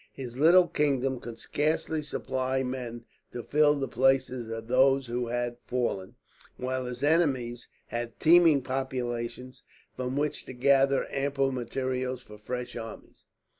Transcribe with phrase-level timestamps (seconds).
[0.13, 5.57] His little kingdom could scarcely supply men to fill the places of those who had
[5.67, 6.15] fallen,
[6.57, 9.61] while his enemies had teeming populations
[9.95, 13.25] from which to gather ample materials for fresh armies.